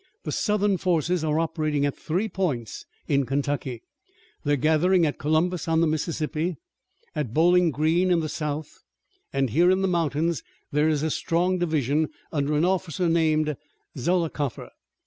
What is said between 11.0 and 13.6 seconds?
a strong division under an officer named